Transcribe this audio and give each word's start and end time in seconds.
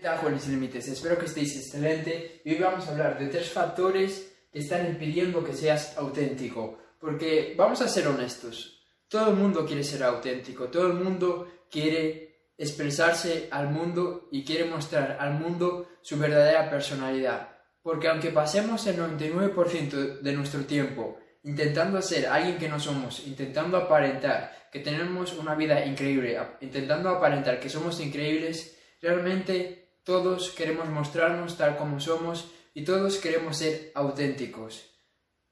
¿Qué 0.00 0.06
tal, 0.06 0.16
jóvenes 0.16 0.48
límites? 0.48 0.88
Espero 0.88 1.18
que 1.18 1.26
estéis 1.26 1.54
excelente 1.56 2.40
y 2.42 2.54
hoy 2.54 2.58
vamos 2.58 2.88
a 2.88 2.92
hablar 2.92 3.18
de 3.18 3.26
tres 3.26 3.50
factores 3.50 4.32
que 4.50 4.60
están 4.60 4.86
impidiendo 4.86 5.44
que 5.44 5.52
seas 5.52 5.94
auténtico. 5.98 6.78
Porque 6.98 7.52
vamos 7.54 7.82
a 7.82 7.88
ser 7.88 8.08
honestos, 8.08 8.82
todo 9.08 9.28
el 9.28 9.36
mundo 9.36 9.66
quiere 9.66 9.84
ser 9.84 10.02
auténtico, 10.04 10.68
todo 10.68 10.86
el 10.86 10.94
mundo 10.94 11.66
quiere 11.70 12.54
expresarse 12.56 13.48
al 13.50 13.68
mundo 13.68 14.30
y 14.32 14.42
quiere 14.42 14.64
mostrar 14.64 15.18
al 15.20 15.34
mundo 15.34 15.86
su 16.00 16.18
verdadera 16.18 16.70
personalidad. 16.70 17.58
Porque 17.82 18.08
aunque 18.08 18.30
pasemos 18.30 18.86
el 18.86 18.96
99% 18.96 20.20
de 20.20 20.32
nuestro 20.32 20.62
tiempo 20.62 21.18
intentando 21.42 22.00
ser 22.00 22.26
alguien 22.26 22.56
que 22.56 22.70
no 22.70 22.80
somos, 22.80 23.26
intentando 23.26 23.76
aparentar 23.76 24.70
que 24.72 24.80
tenemos 24.80 25.34
una 25.34 25.54
vida 25.54 25.84
increíble, 25.84 26.38
intentando 26.62 27.10
aparentar 27.10 27.60
que 27.60 27.68
somos 27.68 28.00
increíbles, 28.00 28.78
realmente 29.02 29.79
todos 30.04 30.50
queremos 30.50 30.88
mostrarnos 30.88 31.56
tal 31.56 31.76
como 31.76 32.00
somos 32.00 32.50
y 32.74 32.84
todos 32.84 33.18
queremos 33.18 33.58
ser 33.58 33.92
auténticos. 33.94 34.90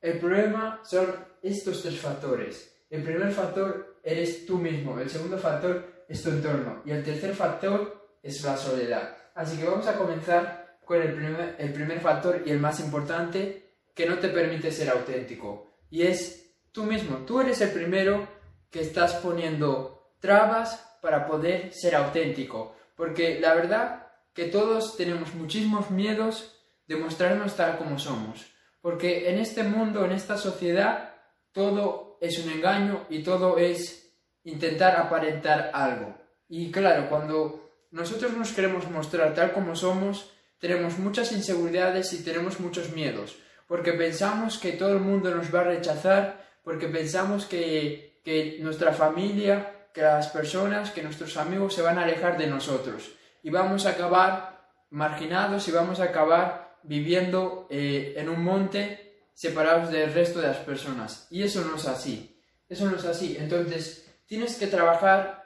El 0.01 0.19
problema 0.19 0.81
son 0.85 1.07
estos 1.43 1.83
tres 1.83 1.99
factores. 1.99 2.75
El 2.91 3.03
primer 3.03 3.33
factor 3.33 4.01
eres 4.03 4.47
tú 4.47 4.59
mismo, 4.59 4.99
el 4.99 5.11
segundo 5.11 5.39
factor 5.39 6.05
es 6.09 6.23
tu 6.23 6.31
entorno 6.31 6.83
y 6.85 6.91
el 6.93 7.05
tercer 7.05 7.35
factor 7.35 8.17
es 8.23 8.43
la 8.43 8.57
soledad. 8.57 9.17
Así 9.35 9.57
que 9.57 9.67
vamos 9.67 9.87
a 9.87 9.97
comenzar 9.97 10.79
con 10.85 11.03
el 11.03 11.13
primer, 11.15 11.57
el 11.59 11.73
primer 11.73 12.01
factor 12.01 12.43
y 12.47 12.51
el 12.51 12.59
más 12.59 12.81
importante 12.81 13.75
que 13.95 14.07
no 14.07 14.19
te 14.19 14.29
permite 14.29 14.71
ser 14.71 14.91
auténtico 14.91 15.69
y 15.91 16.03
es 16.03 16.55
tú 16.73 16.85
mismo. 16.85 17.19
Tú 17.19 17.41
eres 17.41 17.61
el 17.61 17.71
primero 17.71 18.27
que 18.71 18.81
estás 18.81 19.15
poniendo 19.15 20.15
trabas 20.21 20.99
para 21.01 21.27
poder 21.27 21.73
ser 21.73 21.95
auténtico. 21.95 22.75
Porque 22.97 23.39
la 23.41 23.55
verdad 23.55 24.08
que 24.39 24.45
todos 24.45 24.97
tenemos 24.97 25.35
muchísimos 25.35 25.91
miedos 25.91 26.55
de 26.87 26.95
mostrarnos 26.95 27.57
tal 27.57 27.77
como 27.77 27.99
somos. 27.99 28.47
Porque 28.81 29.31
en 29.31 29.41
este 29.41 29.65
mundo, 29.65 30.05
en 30.05 30.13
esta 30.13 30.37
sociedad, 30.37 31.17
todo 31.51 32.19
es 32.21 32.39
un 32.39 32.53
engaño 32.53 33.05
y 33.11 33.25
todo 33.25 33.59
es 33.59 34.15
intentar 34.45 34.95
aparentar 34.95 35.73
algo. 35.75 36.15
Y 36.49 36.71
claro, 36.71 37.09
cuando 37.09 37.69
nosotros 37.91 38.33
nos 38.35 38.53
queremos 38.53 38.89
mostrar 38.89 39.35
tal 39.35 39.53
como 39.53 39.75
somos, 39.75 40.31
tenemos 40.61 41.01
muchas 41.01 41.33
inseguridades 41.33 42.13
y 42.13 42.23
tenemos 42.23 42.61
muchos 42.61 42.93
miedos 42.93 43.37
porque 43.67 43.93
pensamos 43.93 44.57
que 44.57 44.71
todo 44.71 44.93
el 44.93 45.01
mundo 45.01 45.35
nos 45.35 45.53
va 45.53 45.63
a 45.63 45.65
rechazar, 45.65 46.47
porque 46.63 46.87
pensamos 46.87 47.45
que, 47.45 48.21
que 48.25 48.59
nuestra 48.61 48.93
familia, 48.93 49.89
que 49.93 50.01
las 50.01 50.29
personas, 50.29 50.93
que 50.93 51.03
nuestros 51.03 51.37
amigos 51.37 51.75
se 51.75 51.83
van 51.83 51.99
a 51.99 52.05
alejar 52.05 52.39
de 52.39 52.47
nosotros 52.47 53.18
y 53.43 53.51
vamos 53.51 53.87
a 53.87 53.91
acabar 53.91 54.71
marginados 54.91 55.69
y 55.69 55.73
vamos 55.73 56.01
a 56.01 56.05
acabar 56.05 56.79
viviendo 56.83 57.67
eh, 57.71 58.15
en 58.17 58.29
un 58.29 58.43
monte 58.43 59.29
separados 59.35 59.91
del 59.91 60.13
resto 60.13 60.41
de 60.41 60.49
las 60.49 60.59
personas. 60.59 61.27
Y 61.31 61.43
eso 61.43 61.65
no 61.65 61.77
es 61.77 61.87
así. 61.87 62.41
Eso 62.69 62.91
no 62.91 62.97
es 62.97 63.05
así. 63.05 63.37
Entonces, 63.39 64.07
tienes 64.27 64.57
que 64.57 64.67
trabajar 64.67 65.45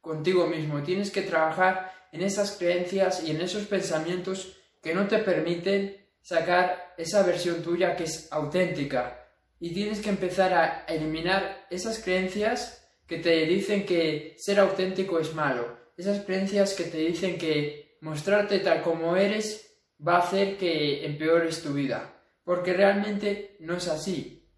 contigo 0.00 0.46
mismo, 0.46 0.82
tienes 0.82 1.10
que 1.10 1.22
trabajar 1.22 1.92
en 2.12 2.22
esas 2.22 2.52
creencias 2.52 3.22
y 3.24 3.30
en 3.30 3.40
esos 3.40 3.64
pensamientos 3.66 4.56
que 4.82 4.94
no 4.94 5.06
te 5.06 5.18
permiten 5.18 5.96
sacar 6.22 6.94
esa 6.96 7.22
versión 7.22 7.62
tuya 7.62 7.96
que 7.96 8.04
es 8.04 8.30
auténtica 8.32 9.20
y 9.58 9.74
tienes 9.74 10.00
que 10.00 10.08
empezar 10.08 10.54
a 10.54 10.84
eliminar 10.86 11.66
esas 11.70 11.98
creencias 11.98 12.88
que 13.06 13.18
te 13.18 13.44
dicen 13.46 13.84
que 13.84 14.34
ser 14.38 14.58
auténtico 14.58 15.18
es 15.18 15.34
malo, 15.34 15.79
esas 16.00 16.24
creencias 16.24 16.74
que 16.74 16.84
te 16.84 16.98
dicen 16.98 17.38
que 17.38 17.98
mostrarte 18.00 18.58
tal 18.60 18.82
como 18.82 19.16
eres 19.16 19.78
va 20.06 20.16
a 20.16 20.20
hacer 20.20 20.56
que 20.56 21.04
empeores 21.04 21.62
tu 21.62 21.74
vida, 21.74 22.14
porque 22.42 22.72
realmente 22.72 23.56
no 23.60 23.76
es 23.76 23.86
así. 23.88 24.50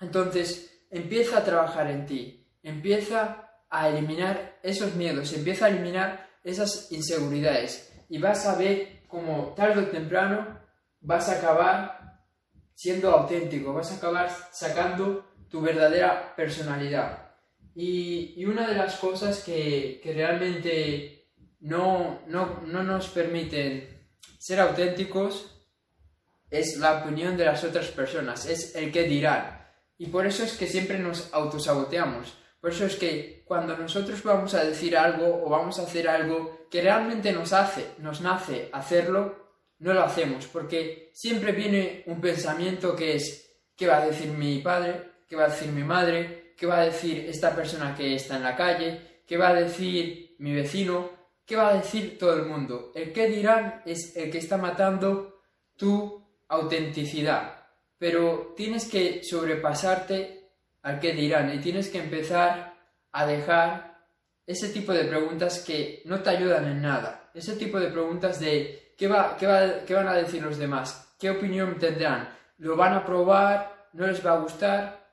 Entonces, 0.00 0.86
empieza 0.90 1.38
a 1.38 1.44
trabajar 1.44 1.90
en 1.90 2.06
ti, 2.06 2.48
empieza 2.62 3.50
a 3.68 3.88
eliminar 3.88 4.60
esos 4.62 4.94
miedos, 4.94 5.32
empieza 5.32 5.66
a 5.66 5.70
eliminar 5.70 6.28
esas 6.44 6.92
inseguridades 6.92 7.92
y 8.08 8.18
vas 8.18 8.46
a 8.46 8.54
ver 8.54 9.02
como 9.08 9.52
tarde 9.54 9.82
o 9.82 9.88
temprano 9.88 10.60
vas 11.00 11.28
a 11.28 11.38
acabar 11.38 12.22
siendo 12.74 13.10
auténtico, 13.10 13.72
vas 13.72 13.90
a 13.90 13.96
acabar 13.96 14.30
sacando 14.52 15.24
tu 15.48 15.60
verdadera 15.60 16.34
personalidad. 16.36 17.33
Y, 17.74 18.44
una 18.44 18.68
de 18.68 18.76
las 18.76 18.96
cosas 18.96 19.42
que, 19.42 20.00
realmente 20.04 21.32
no, 21.60 22.20
no, 22.28 22.62
no 22.66 22.82
nos 22.82 23.08
permiten 23.08 23.88
ser 24.38 24.60
auténticos 24.60 25.50
es 26.50 26.76
la 26.76 26.98
opinión 26.98 27.36
de 27.36 27.46
las 27.46 27.64
otras 27.64 27.88
personas, 27.88 28.46
es 28.46 28.76
el 28.76 28.92
que 28.92 29.04
dirán. 29.04 29.66
Y 29.98 30.06
por 30.06 30.26
eso 30.26 30.44
es 30.44 30.52
que 30.52 30.66
siempre 30.66 30.98
nos 30.98 31.32
autosaboteamos. 31.32 32.34
Por 32.60 32.70
eso 32.70 32.86
es 32.86 32.96
que 32.96 33.44
cuando 33.46 33.76
nosotros 33.76 34.22
vamos 34.22 34.54
a 34.54 34.64
decir 34.64 34.96
algo 34.96 35.42
o 35.44 35.50
vamos 35.50 35.78
a 35.78 35.82
hacer 35.82 36.08
algo 36.08 36.66
que 36.70 36.80
realmente 36.80 37.32
nos 37.32 37.52
hace, 37.52 37.88
nos 37.98 38.20
nace 38.20 38.70
hacerlo, 38.72 39.44
no 39.80 39.92
lo 39.92 40.02
hacemos, 40.02 40.46
porque 40.46 41.10
siempre 41.12 41.52
viene 41.52 42.04
un 42.06 42.20
pensamiento 42.20 42.96
que 42.96 43.16
es, 43.16 43.60
¿qué 43.76 43.86
va 43.86 43.98
a 43.98 44.06
decir 44.06 44.28
mi 44.28 44.60
padre? 44.60 45.12
¿Qué 45.28 45.36
va 45.36 45.44
a 45.44 45.48
decir 45.48 45.68
mi 45.68 45.84
madre? 45.84 46.43
¿Qué 46.56 46.66
va 46.66 46.80
a 46.80 46.84
decir 46.86 47.26
esta 47.28 47.54
persona 47.54 47.94
que 47.94 48.14
está 48.14 48.36
en 48.36 48.42
la 48.42 48.56
calle? 48.56 49.22
¿Qué 49.26 49.36
va 49.36 49.48
a 49.48 49.54
decir 49.54 50.36
mi 50.38 50.54
vecino? 50.54 51.10
¿Qué 51.46 51.56
va 51.56 51.68
a 51.68 51.74
decir 51.74 52.18
todo 52.18 52.34
el 52.34 52.46
mundo? 52.46 52.92
El 52.94 53.12
que 53.12 53.28
dirán 53.28 53.82
es 53.84 54.16
el 54.16 54.30
que 54.30 54.38
está 54.38 54.56
matando 54.56 55.40
tu 55.76 56.22
autenticidad. 56.48 57.66
Pero 57.98 58.54
tienes 58.56 58.86
que 58.86 59.22
sobrepasarte 59.22 60.50
al 60.82 61.00
que 61.00 61.12
dirán 61.12 61.54
y 61.54 61.58
tienes 61.58 61.88
que 61.88 61.98
empezar 61.98 62.74
a 63.12 63.26
dejar 63.26 64.08
ese 64.46 64.68
tipo 64.68 64.92
de 64.92 65.04
preguntas 65.04 65.60
que 65.60 66.02
no 66.04 66.20
te 66.20 66.30
ayudan 66.30 66.66
en 66.66 66.82
nada. 66.82 67.30
Ese 67.34 67.56
tipo 67.56 67.80
de 67.80 67.88
preguntas 67.88 68.40
de 68.40 68.84
¿Qué, 68.96 69.08
va, 69.08 69.36
qué, 69.36 69.46
va, 69.46 69.84
¿Qué 69.84 69.94
van 69.94 70.06
a 70.06 70.14
decir 70.14 70.42
los 70.42 70.56
demás? 70.56 71.14
¿Qué 71.18 71.30
opinión 71.30 71.78
tendrán? 71.78 72.28
¿Lo 72.58 72.76
van 72.76 72.92
a 72.92 73.04
probar? 73.04 73.88
¿No 73.92 74.06
les 74.06 74.24
va 74.24 74.32
a 74.32 74.38
gustar? 74.38 75.03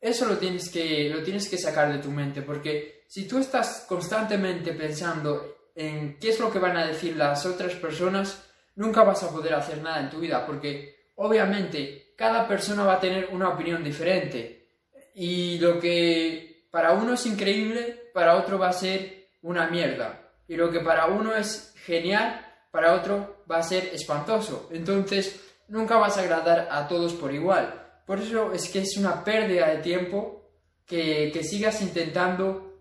Eso 0.00 0.26
lo 0.26 0.38
tienes 0.38 0.68
que, 0.68 1.08
lo 1.08 1.22
tienes 1.22 1.48
que 1.48 1.58
sacar 1.58 1.92
de 1.92 1.98
tu 1.98 2.10
mente, 2.10 2.42
porque 2.42 3.04
si 3.08 3.26
tú 3.26 3.38
estás 3.38 3.84
constantemente 3.88 4.72
pensando 4.72 5.56
en 5.74 6.18
qué 6.18 6.30
es 6.30 6.40
lo 6.40 6.50
que 6.50 6.58
van 6.58 6.76
a 6.76 6.86
decir 6.86 7.16
las 7.16 7.44
otras 7.46 7.74
personas, 7.74 8.44
nunca 8.76 9.02
vas 9.02 9.22
a 9.22 9.30
poder 9.30 9.54
hacer 9.54 9.82
nada 9.82 10.00
en 10.00 10.10
tu 10.10 10.20
vida, 10.20 10.46
porque 10.46 11.10
obviamente 11.16 12.14
cada 12.16 12.46
persona 12.48 12.84
va 12.84 12.94
a 12.94 13.00
tener 13.00 13.28
una 13.32 13.50
opinión 13.50 13.82
diferente. 13.84 14.68
Y 15.14 15.58
lo 15.58 15.78
que 15.78 16.66
para 16.70 16.92
uno 16.92 17.14
es 17.14 17.26
increíble, 17.26 18.10
para 18.12 18.36
otro 18.36 18.58
va 18.58 18.68
a 18.68 18.72
ser 18.72 19.28
una 19.42 19.66
mierda. 19.68 20.32
Y 20.48 20.56
lo 20.56 20.70
que 20.70 20.80
para 20.80 21.06
uno 21.06 21.34
es 21.34 21.74
genial, 21.84 22.44
para 22.70 22.94
otro 22.94 23.44
va 23.50 23.58
a 23.58 23.62
ser 23.62 23.90
espantoso. 23.94 24.68
Entonces, 24.72 25.40
nunca 25.68 25.96
vas 25.96 26.16
a 26.16 26.20
agradar 26.20 26.68
a 26.70 26.86
todos 26.86 27.14
por 27.14 27.32
igual. 27.32 27.85
Por 28.06 28.20
eso 28.20 28.52
es 28.52 28.68
que 28.70 28.78
es 28.80 28.96
una 28.96 29.22
pérdida 29.22 29.68
de 29.68 29.82
tiempo 29.82 30.50
que, 30.86 31.42
sigas 31.42 31.82
intentando 31.82 32.80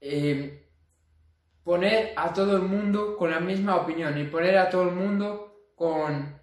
eh, 0.00 0.66
poner 1.62 2.12
a 2.16 2.32
todo 2.32 2.56
el 2.56 2.62
mundo 2.62 3.16
con 3.16 3.30
la 3.30 3.38
misma 3.38 3.76
opinión 3.76 4.18
y 4.18 4.24
poner 4.24 4.58
a 4.58 4.70
todo 4.70 4.84
el 4.84 4.94
mundo 4.94 5.70
con, 5.76 6.40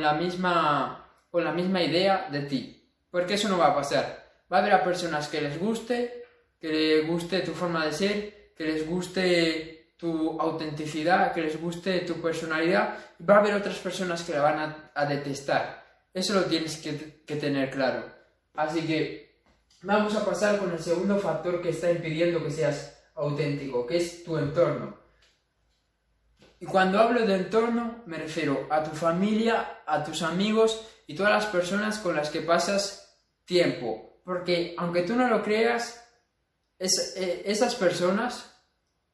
la 0.00 1.52
misma 1.52 1.82
idea 1.82 2.28
de 2.30 2.40
ti. 2.42 2.90
Porque 3.10 3.34
eso 3.34 3.48
no 3.48 3.58
va 3.58 3.68
a 3.68 3.74
pasar. 3.74 4.24
Va 4.50 4.56
a 4.56 4.60
haber 4.60 4.72
a 4.72 4.84
personas 4.84 5.28
que 5.28 5.40
les 5.40 5.58
guste, 5.58 6.24
que 6.58 6.68
les 6.68 7.06
guste 7.06 7.40
tu 7.40 7.52
forma 7.52 7.84
de 7.84 7.92
ser, 7.92 8.52
que 8.56 8.64
les 8.64 8.88
guste 8.88 9.82
tu 10.02 10.40
autenticidad, 10.40 11.32
que 11.32 11.42
les 11.42 11.60
guste 11.60 12.00
tu 12.00 12.20
personalidad, 12.20 12.98
va 13.28 13.36
a 13.36 13.38
haber 13.38 13.54
otras 13.54 13.78
personas 13.78 14.22
que 14.24 14.32
la 14.32 14.42
van 14.42 14.90
a, 14.94 15.06
detestar. 15.06 15.81
Eso 16.14 16.34
lo 16.34 16.44
tienes 16.44 16.76
que, 16.76 16.92
tener 17.36 17.70
claro. 17.70 18.04
Así 18.54 18.82
que 18.82 19.42
vamos 19.82 20.14
a 20.14 20.24
pasar 20.24 20.58
con 20.58 20.70
el 20.70 20.78
segundo 20.78 21.18
factor 21.18 21.62
que 21.62 21.70
está 21.70 21.90
impidiendo 21.90 22.42
que 22.42 22.50
seas 22.50 23.02
auténtico, 23.14 23.86
que 23.86 23.96
es 23.96 24.22
tu 24.22 24.36
entorno. 24.36 24.98
Y 26.60 26.66
cuando 26.66 27.00
hablo 27.00 27.26
de 27.26 27.36
entorno 27.36 28.02
me 28.06 28.18
refiero 28.18 28.66
a 28.70 28.84
tu 28.84 28.90
familia, 28.90 29.82
a 29.86 30.04
tus 30.04 30.22
amigos 30.22 30.86
y 31.06 31.14
todas 31.14 31.32
las 31.32 31.46
personas 31.46 31.98
con 31.98 32.14
las 32.14 32.30
que 32.30 32.42
pasas 32.42 33.18
tiempo. 33.44 34.20
Porque 34.24 34.74
aunque 34.78 35.02
tú 35.02 35.16
no 35.16 35.28
lo 35.28 35.42
creas, 35.42 36.06
eh, 36.78 37.42
esas 37.46 37.74
personas 37.74 38.54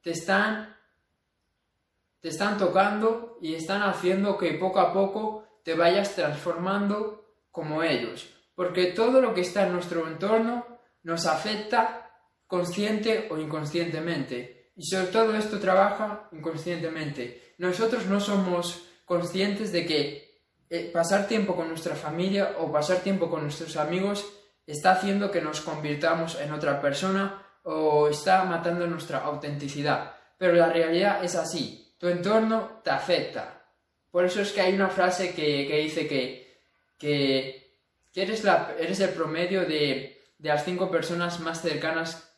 te 0.02 0.10
están 0.10 0.76
te 2.20 2.28
están 2.28 2.58
tocando 2.58 3.38
y 3.40 3.54
están 3.54 3.82
haciendo 3.82 4.36
que 4.36 4.54
poco 4.54 4.80
a 4.80 4.92
poco 4.92 5.47
te 5.64 5.74
vayas 5.74 6.14
transformando 6.14 7.24
como 7.50 7.82
ellos. 7.82 8.28
Porque 8.54 8.86
todo 8.86 9.20
lo 9.20 9.34
que 9.34 9.42
está 9.42 9.66
en 9.66 9.72
nuestro 9.72 10.06
entorno 10.08 10.66
nos 11.02 11.26
afecta 11.26 12.10
consciente 12.46 13.28
o 13.30 13.38
inconscientemente. 13.38 14.72
Y 14.74 14.84
sobre 14.84 15.08
todo 15.08 15.36
esto 15.36 15.58
trabaja 15.58 16.28
inconscientemente. 16.32 17.54
Nosotros 17.58 18.06
no 18.06 18.20
somos 18.20 18.84
conscientes 19.04 19.72
de 19.72 19.86
que 19.86 20.42
eh, 20.70 20.90
pasar 20.92 21.26
tiempo 21.26 21.56
con 21.56 21.68
nuestra 21.68 21.94
familia 21.94 22.56
o 22.58 22.70
pasar 22.70 22.98
tiempo 22.98 23.30
con 23.30 23.42
nuestros 23.42 23.76
amigos 23.76 24.26
está 24.66 24.92
haciendo 24.92 25.30
que 25.30 25.40
nos 25.40 25.62
convirtamos 25.62 26.38
en 26.40 26.52
otra 26.52 26.80
persona 26.80 27.42
o 27.62 28.08
está 28.08 28.44
matando 28.44 28.86
nuestra 28.86 29.18
autenticidad. 29.18 30.14
Pero 30.36 30.54
la 30.54 30.68
realidad 30.68 31.24
es 31.24 31.34
así. 31.34 31.96
Tu 31.98 32.08
entorno 32.08 32.80
te 32.84 32.90
afecta. 32.90 33.57
Por 34.10 34.24
eso 34.24 34.40
es 34.40 34.52
que 34.52 34.60
hay 34.60 34.74
una 34.74 34.88
frase 34.88 35.34
que, 35.34 35.80
dice 35.82 36.06
que, 36.06 36.62
que, 36.98 37.78
eres, 38.14 38.44
la, 38.44 38.74
eres 38.78 39.00
el 39.00 39.10
promedio 39.10 39.60
de, 39.60 40.18
de 40.38 40.48
las 40.48 40.64
cinco 40.64 40.90
personas 40.90 41.40
más 41.40 41.60
cercanas 41.60 42.28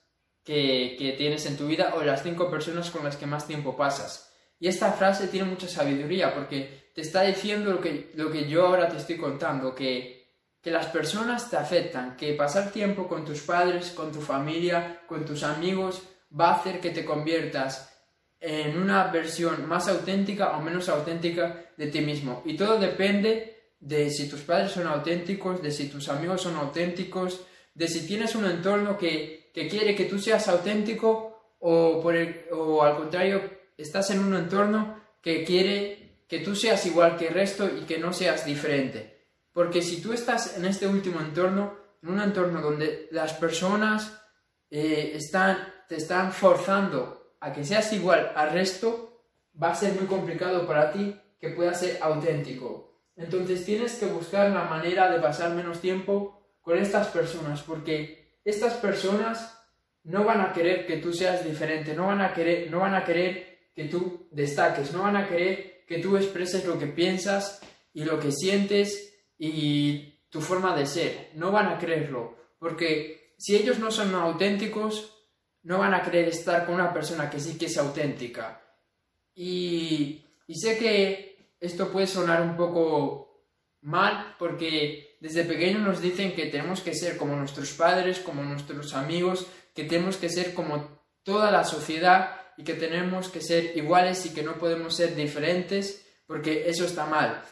que, 0.45 1.15
tienes 1.17 1.47
en 1.47 1.57
tu 1.57 1.67
vida 1.67 1.95
o 1.95 2.03
las 2.03 2.23
cinco 2.23 2.51
personas 2.51 2.91
con 2.91 3.05
las 3.05 3.17
que 3.17 3.27
más 3.27 3.47
tiempo 3.47 3.77
pasas. 3.77 4.33
Y 4.59 4.69
esta 4.69 4.93
frase 4.93 5.29
tiene 5.29 5.49
mucha 5.49 5.69
sabiduría 5.69 6.35
porque 6.35 6.91
te 6.95 7.03
está 7.03 7.23
diciendo 7.23 7.73
lo 7.73 7.81
que, 7.81 8.11
lo 8.15 8.31
que 8.31 8.49
yo 8.49 8.67
ahora 8.67 8.89
te 8.89 8.97
estoy 8.97 9.17
contando, 9.17 9.75
que, 9.75 10.35
que 10.61 10.71
las 10.71 10.87
personas 10.87 11.51
te 11.51 11.57
afectan, 11.57 12.17
que 12.17 12.35
pasar 12.35 12.71
tiempo 12.71 13.09
con 13.09 13.25
tus 13.25 13.41
padres, 13.43 13.91
con 13.91 14.13
tu 14.13 14.21
familia, 14.21 15.03
con 15.07 15.25
tus 15.25 15.43
amigos, 15.43 16.03
va 16.39 16.51
a 16.51 16.55
hacer 16.57 16.81
que 16.81 16.91
te 16.91 17.05
conviertas 17.05 17.90
en 18.41 18.81
una 18.81 19.05
versión 19.09 19.69
más 19.69 19.89
auténtica 19.89 20.57
o 20.57 20.63
menos 20.63 20.89
auténtica 20.89 21.73
de 21.77 21.89
ti 21.89 22.01
mismo. 22.01 22.43
Y 22.47 22.57
todo 22.57 22.79
depende 22.79 23.75
de 23.79 24.11
si 24.11 24.29
tus 24.29 24.41
padres 24.41 24.73
son 24.73 24.87
auténticos, 24.87 25.63
de 25.63 25.71
si 25.71 25.89
tus 25.89 26.09
amigos 26.09 26.43
son 26.43 26.57
auténticos, 26.57 27.43
de 27.75 27.89
si 27.89 28.07
tienes 28.07 28.35
un 28.35 28.47
entorno 28.47 28.97
que, 28.97 29.51
que 29.55 29.69
quiere 29.69 29.95
que 29.95 30.07
tú 30.07 30.19
seas 30.19 30.49
auténtico 30.49 31.55
o, 31.59 32.01
por 32.03 32.17
o 32.53 32.83
al 32.83 32.97
contrario, 32.97 33.43
estás 33.77 34.11
en 34.11 34.21
un 34.21 34.35
entorno 34.35 35.01
que 35.23 35.45
quiere 35.45 36.25
que 36.27 36.39
tú 36.41 36.55
seas 36.55 36.87
igual 36.87 37.17
que 37.17 37.29
el 37.29 37.35
resto 37.35 37.69
y 37.69 37.85
que 37.85 37.99
no 37.99 38.13
seas 38.13 38.47
diferente. 38.47 39.27
Porque 39.53 39.83
si 39.83 40.01
tú 40.01 40.13
estás 40.13 40.57
en 40.57 40.65
este 40.65 40.87
último 40.87 41.21
entorno, 41.21 41.77
en 42.03 42.11
un 42.11 42.21
entorno 42.21 42.63
donde 42.63 43.09
las 43.11 43.35
personas 43.35 44.23
eh, 44.71 45.13
están, 45.15 45.59
te 45.89 45.97
están 45.97 46.33
forzando 46.33 47.20
a 47.41 47.53
que 47.53 47.65
seas 47.65 47.93
igual 47.93 48.33
al 48.37 48.53
resto, 48.53 49.25
va 49.61 49.73
a 49.73 49.75
ser 49.75 49.95
muy 49.95 50.07
complicado 50.07 50.67
para 50.67 50.93
ti 50.93 51.17
que 51.39 51.51
puedas 51.51 51.81
ser 51.81 51.99
auténtico. 52.03 52.91
Entonces 53.17 53.65
tienes 53.65 53.97
que 53.97 54.07
buscar 54.07 54.51
la 54.51 54.65
manera 54.65 55.11
de 55.11 55.19
pasar 55.19 55.55
menos 55.55 55.81
tiempo 55.81 56.41
con 56.61 56.79
estas 56.79 57.09
personas, 57.09 57.63
porque 57.63 58.39
estas 58.45 58.75
personas 58.75 59.59
no 60.05 60.25
van 60.25 60.41
a 60.41 60.53
querer 60.53 60.87
que 60.87 60.99
tú 60.99 61.13
seas 61.13 61.45
diferente, 61.45 61.95
no 61.95 62.07
van 62.07 62.21
a 62.21 62.33
querer, 62.33 62.71
no 62.71 62.81
van 62.81 62.95
a 62.95 63.05
querer 63.05 63.71
que 63.75 63.85
tú 63.85 64.29
destaques, 64.31 64.93
no 64.93 65.03
van 65.03 65.17
a 65.17 65.29
querer 65.29 65.85
que 65.87 65.99
tú 65.99 66.17
expreses 66.17 66.65
lo 66.65 66.79
que 66.79 66.87
piensas 66.87 67.61
y 67.93 68.05
lo 68.05 68.19
que 68.21 68.33
sientes 68.33 69.15
y 69.39 70.21
tu 70.29 70.41
forma 70.41 70.77
de 70.77 70.87
ser. 70.87 71.31
No 71.35 71.51
van 71.51 71.69
a 71.69 71.79
quererlo, 71.79 72.37
porque 72.59 73.35
si 73.39 73.57
ellos 73.57 73.79
no 73.79 73.91
son 73.91 74.15
auténticos, 74.15 75.20
no 75.63 75.79
van 75.79 75.95
a 75.95 76.03
querer 76.03 76.29
estar 76.29 76.65
con 76.65 76.77
una 76.77 76.93
persona 76.93 77.29
que 77.29 77.41
sí 77.41 77.59
que 77.59 77.67
es 77.67 77.77
auténtica. 77.79 78.61
Y, 79.35 80.25
y 80.47 80.55
sé 80.55 80.79
que 80.79 81.55
esto 81.61 81.91
puede 81.91 82.07
sonar 82.07 82.43
un 82.43 82.57
poco 82.57 83.47
mal 83.83 84.37
porque 84.39 85.17
desde 85.21 85.45
pequeños 85.45 85.83
nos 85.83 86.01
dicen 86.01 86.35
que 86.35 86.47
tenemos 86.47 86.81
que 86.81 86.95
ser 86.95 87.17
como 87.17 87.37
nuestros 87.37 87.73
padres, 87.73 88.21
como 88.21 88.43
nuestros 88.43 88.95
amigos, 88.95 89.47
que 89.75 89.85
tenemos 89.85 90.17
que 90.17 90.29
ser 90.29 90.55
como 90.55 91.01
toda 91.23 91.51
la 91.51 91.65
sociedad 91.65 92.37
y 92.57 92.65
que 92.65 92.75
tenemos 92.75 93.29
que 93.29 93.41
ser 93.41 93.77
iguales 93.77 94.25
y 94.27 94.35
que 94.35 94.43
no 94.43 94.59
podemos 94.59 94.97
ser 94.97 95.15
diferentes 95.15 96.07
porque 96.27 96.69
eso 96.69 96.85
está 96.85 97.07
mal. 97.07 97.43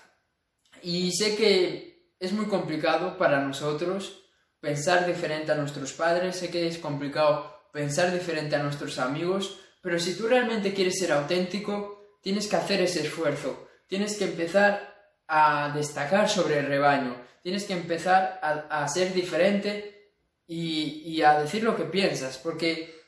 Y 0.83 1.13
sé 1.13 1.37
que 1.37 2.15
es 2.19 2.33
muy 2.33 2.47
complicado 2.47 3.19
para 3.19 3.41
nosotros 3.41 4.25
pensar 4.61 5.07
diferente 5.07 5.53
a 5.53 5.57
nuestros 5.57 5.93
padres, 5.93 6.37
sé 6.37 6.51
que 6.51 6.67
es 6.67 6.79
complicado 6.79 7.58
pensar 7.73 8.13
diferente 8.13 8.57
a 8.57 8.63
nuestros 8.63 8.99
amigos, 8.99 9.59
pero 9.81 9.99
si 9.99 10.15
tú 10.15 10.27
realmente 10.27 10.75
quieres 10.75 10.99
ser 10.99 11.13
auténtico, 11.13 12.19
tienes 12.23 12.49
que 12.49 12.57
hacer 12.57 12.81
ese 12.81 13.03
esfuerzo, 13.03 13.69
tienes 13.87 14.17
que 14.17 14.25
empezar 14.25 14.97
a 15.27 15.73
destacar 15.75 16.29
sobre 16.29 16.59
el 16.59 16.67
rebaño, 16.67 17.17
tienes 17.43 17.65
que 17.65 17.75
empezar 17.75 18.41
a, 18.43 18.89
ser 18.89 19.13
diferente 19.13 20.13
y, 20.47 21.23
a 21.23 21.41
decir 21.41 21.63
lo 21.63 21.77
que 21.77 21.85
piensas, 21.85 22.39
porque 22.39 23.03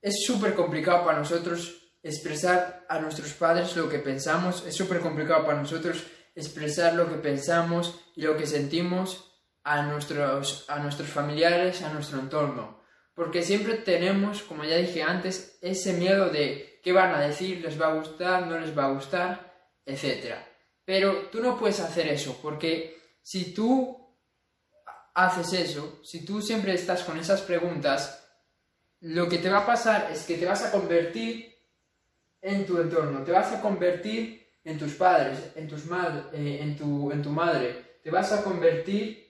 es 0.00 0.24
súper 0.24 0.54
complicado 0.54 1.04
para 1.04 1.18
nosotros 1.18 1.76
expresar 2.02 2.86
a 2.88 2.98
nuestros 2.98 3.34
padres 3.34 3.76
lo 3.76 3.88
que 3.88 3.98
pensamos, 3.98 4.64
es 4.66 4.74
súper 4.74 5.00
complicado 5.00 5.44
para 5.44 5.60
nosotros 5.60 6.04
expresar 6.34 6.94
lo 6.94 7.08
que 7.08 7.16
pensamos 7.16 8.00
y 8.16 8.22
lo 8.22 8.36
que 8.36 8.46
sentimos 8.46 9.30
a 9.64 9.82
nuestros, 9.82 10.64
a 10.68 10.78
nuestros 10.78 11.08
familiares, 11.08 11.82
a 11.82 11.92
nuestro 11.92 12.18
entorno. 12.18 12.79
Porque 13.20 13.42
siempre 13.42 13.74
tenemos, 13.74 14.40
como 14.44 14.64
ya 14.64 14.78
dije 14.78 15.02
antes, 15.02 15.58
ese 15.60 15.92
miedo 15.92 16.30
de 16.30 16.80
qué 16.82 16.90
van 16.90 17.14
a 17.14 17.20
decir, 17.20 17.60
les 17.60 17.78
va 17.78 17.88
a 17.88 17.94
gustar, 17.94 18.46
no 18.46 18.58
les 18.58 18.74
va 18.74 18.86
a 18.86 18.92
gustar, 18.92 19.68
etc. 19.84 20.36
Pero 20.86 21.28
tú 21.30 21.42
no 21.42 21.58
puedes 21.58 21.80
hacer 21.80 22.08
eso, 22.08 22.38
porque 22.40 23.18
si 23.20 23.52
tú 23.52 24.16
haces 25.12 25.52
eso, 25.52 26.00
si 26.02 26.24
tú 26.24 26.40
siempre 26.40 26.72
estás 26.72 27.04
con 27.04 27.18
esas 27.18 27.42
preguntas, 27.42 28.26
lo 29.00 29.28
que 29.28 29.36
te 29.36 29.50
va 29.50 29.58
a 29.58 29.66
pasar 29.66 30.08
es 30.10 30.24
que 30.24 30.38
te 30.38 30.46
vas 30.46 30.64
a 30.64 30.72
convertir 30.72 31.54
en 32.40 32.64
tu 32.64 32.80
entorno, 32.80 33.22
te 33.22 33.32
vas 33.32 33.52
a 33.52 33.60
convertir 33.60 34.48
en 34.64 34.78
tus 34.78 34.94
padres, 34.94 35.52
en, 35.56 35.68
tus 35.68 35.82
eh, 35.84 36.58
en, 36.62 36.74
tu, 36.74 37.12
en 37.12 37.20
tu 37.20 37.28
madre, 37.28 37.98
te 38.02 38.10
vas 38.10 38.32
a 38.32 38.42
convertir 38.42 39.29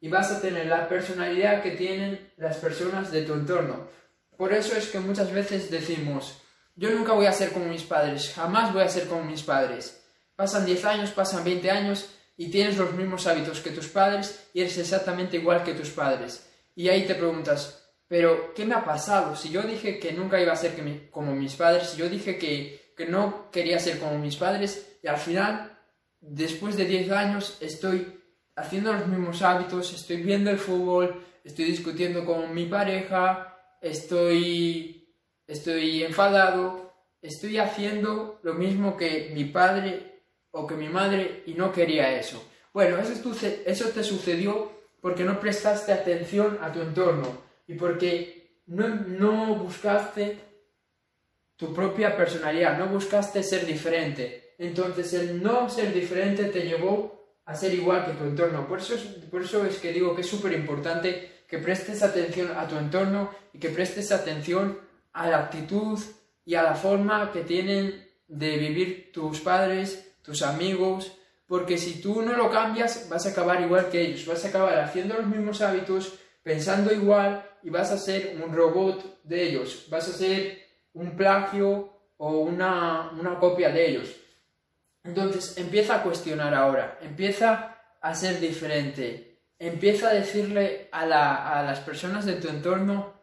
y 0.00 0.08
vas 0.08 0.30
a 0.30 0.40
tener 0.40 0.66
la 0.66 0.88
personalidad 0.88 1.62
que 1.62 1.72
tienen 1.72 2.32
las 2.36 2.56
personas 2.56 3.10
de 3.10 3.22
tu 3.22 3.34
entorno. 3.34 3.88
Por 4.36 4.52
eso 4.52 4.76
es 4.76 4.88
que 4.88 5.00
muchas 5.00 5.32
veces 5.32 5.70
decimos, 5.70 6.40
yo 6.76 6.90
nunca 6.90 7.12
voy 7.12 7.26
a 7.26 7.32
ser 7.32 7.50
como 7.50 7.66
mis 7.66 7.82
padres, 7.82 8.32
jamás 8.34 8.72
voy 8.72 8.82
a 8.82 8.88
ser 8.88 9.08
como 9.08 9.24
mis 9.24 9.42
padres. 9.42 10.00
Pasan 10.36 10.64
10 10.64 10.84
años, 10.84 11.10
pasan 11.10 11.42
20 11.42 11.70
años 11.70 12.08
y 12.36 12.48
tienes 12.48 12.76
los 12.76 12.92
mismos 12.92 13.26
hábitos 13.26 13.60
que 13.60 13.70
tus 13.70 13.88
padres 13.88 14.48
y 14.54 14.60
eres 14.60 14.78
exactamente 14.78 15.38
igual 15.38 15.64
que 15.64 15.74
tus 15.74 15.90
padres. 15.90 16.48
Y 16.76 16.88
ahí 16.88 17.04
te 17.04 17.16
preguntas, 17.16 17.90
pero 18.06 18.54
¿qué 18.54 18.64
me 18.64 18.76
ha 18.76 18.84
pasado? 18.84 19.34
Si 19.34 19.50
yo 19.50 19.62
dije 19.62 19.98
que 19.98 20.12
nunca 20.12 20.40
iba 20.40 20.52
a 20.52 20.56
ser 20.56 20.76
como 21.10 21.34
mis 21.34 21.54
padres, 21.54 21.90
si 21.90 21.96
yo 21.96 22.08
dije 22.08 22.38
que, 22.38 22.92
que 22.96 23.06
no 23.06 23.50
quería 23.50 23.80
ser 23.80 23.98
como 23.98 24.16
mis 24.18 24.36
padres 24.36 24.98
y 25.02 25.08
al 25.08 25.18
final, 25.18 25.76
después 26.20 26.76
de 26.76 26.84
10 26.84 27.10
años, 27.10 27.58
estoy 27.60 28.17
haciendo 28.58 28.92
los 28.92 29.06
mismos 29.06 29.40
hábitos, 29.42 29.94
estoy 29.94 30.22
viendo 30.22 30.50
el 30.50 30.58
fútbol, 30.58 31.22
estoy 31.44 31.66
discutiendo 31.66 32.24
con 32.24 32.52
mi 32.52 32.66
pareja, 32.66 33.56
estoy, 33.80 35.14
estoy 35.46 36.02
enfadado, 36.02 36.92
estoy 37.22 37.58
haciendo 37.58 38.40
lo 38.42 38.54
mismo 38.54 38.96
que 38.96 39.30
mi 39.32 39.44
padre 39.44 40.22
o 40.50 40.66
que 40.66 40.74
mi 40.74 40.88
madre 40.88 41.44
y 41.46 41.54
no 41.54 41.72
quería 41.72 42.18
eso. 42.18 42.44
Bueno, 42.72 42.98
eso, 42.98 43.88
te 43.90 44.04
sucedió 44.04 44.72
porque 45.00 45.24
no 45.24 45.38
prestaste 45.38 45.92
atención 45.92 46.58
a 46.60 46.72
tu 46.72 46.80
entorno 46.80 47.28
y 47.66 47.74
porque 47.74 48.62
no, 48.66 48.88
no 48.88 49.54
buscaste 49.54 50.38
tu 51.56 51.72
propia 51.72 52.16
personalidad, 52.16 52.76
no 52.76 52.86
buscaste 52.86 53.42
ser 53.42 53.66
diferente. 53.66 54.54
Entonces 54.58 55.12
el 55.12 55.42
no 55.42 55.70
ser 55.70 55.92
diferente 55.94 56.44
te 56.46 56.62
llevó 56.62 57.17
a 57.48 57.54
ser 57.54 57.74
igual 57.74 58.04
que 58.04 58.12
tu 58.12 58.24
entorno. 58.24 58.66
Por 58.68 58.78
eso 58.78 58.94
es, 58.94 59.02
por 59.30 59.42
eso 59.42 59.64
es 59.64 59.78
que 59.78 59.92
digo 59.92 60.14
que 60.14 60.20
es 60.20 60.28
súper 60.28 60.52
importante 60.52 61.42
que 61.48 61.58
prestes 61.58 62.02
atención 62.02 62.52
a 62.56 62.68
tu 62.68 62.76
entorno 62.76 63.30
y 63.52 63.58
que 63.58 63.70
prestes 63.70 64.12
atención 64.12 64.78
a 65.12 65.28
la 65.28 65.38
actitud 65.38 65.98
y 66.44 66.54
a 66.54 66.62
la 66.62 66.74
forma 66.74 67.32
que 67.32 67.42
tienen 67.42 68.06
de 68.28 68.58
vivir 68.58 69.10
tus 69.12 69.40
padres 69.40 70.08
tus 70.28 70.42
amigos, 70.42 71.10
porque 71.46 71.78
si 71.78 72.02
tú 72.02 72.20
no 72.20 72.36
lo 72.36 72.50
cambias 72.50 73.08
vas 73.08 73.24
a 73.24 73.30
acabar 73.30 73.62
igual 73.62 73.88
que 73.88 74.02
ellos, 74.02 74.26
vas 74.26 74.44
a 74.44 74.48
acabar 74.48 74.78
haciendo 74.78 75.14
los 75.14 75.26
mismos 75.26 75.62
hábitos, 75.62 76.18
pensando 76.42 76.92
igual 76.92 77.42
y 77.62 77.70
vas 77.70 77.90
a 77.92 77.96
ser 77.96 78.38
un 78.44 78.54
robot 78.54 79.22
de 79.24 79.48
ellos, 79.48 79.86
vas 79.88 80.06
a 80.06 80.12
ser 80.12 80.58
un 80.92 81.16
plagio 81.16 81.94
o 82.18 82.40
una, 82.40 83.10
copia 83.40 83.70
de 83.70 83.88
ellos. 83.88 84.14
Entonces 85.08 85.56
empieza 85.56 85.96
a 85.96 86.02
cuestionar 86.02 86.52
ahora, 86.52 86.98
empieza 87.00 87.78
a 88.02 88.14
ser 88.14 88.40
diferente, 88.40 89.40
empieza 89.58 90.10
a 90.10 90.12
decirle 90.12 90.90
a, 90.92 91.06
las 91.06 91.80
personas 91.80 92.26
de 92.26 92.34
tu 92.34 92.48
entorno 92.48 93.14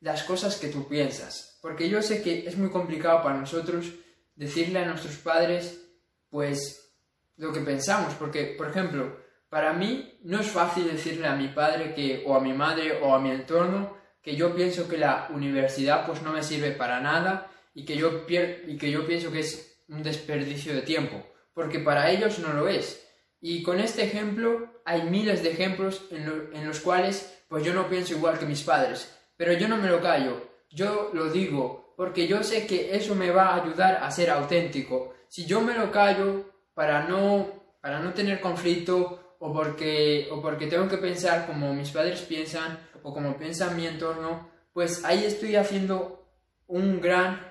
las 0.00 0.22
cosas 0.24 0.56
que 0.56 0.68
tú 0.68 0.86
piensas, 0.86 1.58
porque 1.62 1.88
yo 1.88 2.02
sé 2.02 2.22
que 2.22 2.46
es 2.46 2.58
muy 2.58 2.68
complicado 2.68 3.22
para 3.22 3.38
nosotros 3.38 3.86
decirle 4.34 4.80
a 4.80 4.84
nuestros 4.84 5.16
padres 5.16 5.80
pues 6.28 6.92
lo 7.36 7.54
que 7.54 7.60
pensamos, 7.60 8.12
porque, 8.12 8.54
por 8.58 8.68
ejemplo, 8.68 9.16
para 9.48 9.72
mí 9.72 10.20
no 10.24 10.40
es 10.40 10.48
fácil 10.48 10.90
decirle 10.92 11.26
a 11.26 11.36
mi 11.36 11.48
padre 11.48 11.94
que, 11.94 12.22
o 12.26 12.34
a 12.34 12.40
mi 12.40 12.52
madre 12.52 13.00
o 13.00 13.14
a 13.14 13.18
mi 13.18 13.30
entorno 13.30 13.96
que 14.20 14.36
yo 14.36 14.54
pienso 14.54 14.86
que 14.86 14.98
la 14.98 15.28
universidad 15.30 16.04
pues 16.04 16.20
no 16.20 16.32
me 16.32 16.42
sirve 16.42 16.72
para 16.72 17.00
nada 17.00 17.50
y 17.72 17.86
que 17.86 17.96
yo, 17.96 18.26
y 18.28 18.76
que 18.76 18.90
yo 18.90 19.06
pienso 19.06 19.32
que 19.32 19.40
es 19.40 19.67
un 19.88 20.02
desperdicio 20.02 20.74
de 20.74 20.82
tiempo, 20.82 21.24
porque 21.54 21.80
para 21.80 22.10
ellos 22.10 22.38
no 22.38 22.52
lo 22.52 22.68
es. 22.68 23.04
Y 23.40 23.62
con 23.62 23.80
este 23.80 24.04
ejemplo 24.04 24.80
hay 24.84 25.02
miles 25.02 25.42
de 25.42 25.50
ejemplos 25.50 26.06
en, 26.10 26.50
en 26.52 26.66
los 26.66 26.80
cuales 26.80 27.44
pues 27.48 27.64
yo 27.64 27.72
no 27.72 27.88
pienso 27.88 28.14
igual 28.14 28.38
que 28.38 28.46
mis 28.46 28.62
padres, 28.62 29.16
pero 29.36 29.52
yo 29.52 29.68
no 29.68 29.76
me 29.76 29.88
lo 29.88 30.00
callo, 30.00 30.42
yo 30.70 31.10
lo 31.14 31.30
digo, 31.30 31.94
porque 31.96 32.26
yo 32.26 32.42
sé 32.42 32.66
que 32.66 32.94
eso 32.94 33.14
me 33.14 33.30
va 33.30 33.48
a 33.48 33.62
ayudar 33.62 33.96
a 34.02 34.10
ser 34.10 34.30
auténtico. 34.30 35.14
Si 35.28 35.46
yo 35.46 35.60
me 35.60 35.74
lo 35.74 35.90
callo 35.90 36.44
para 36.74 37.08
no, 37.08 37.76
para 37.80 38.00
no 38.00 38.12
tener 38.12 38.40
conflicto 38.40 39.36
o 39.40 39.52
porque, 39.52 40.28
o 40.30 40.40
porque 40.40 40.66
tengo 40.66 40.88
que 40.88 40.98
pensar 40.98 41.46
como 41.46 41.74
mis 41.74 41.90
padres 41.90 42.20
piensan 42.22 42.78
o 43.02 43.12
como 43.12 43.36
piensa 43.36 43.70
mi 43.70 43.86
entorno, 43.86 44.48
pues 44.72 45.04
ahí 45.04 45.24
estoy 45.24 45.56
haciendo 45.56 46.28
un 46.66 47.00
gran, 47.00 47.47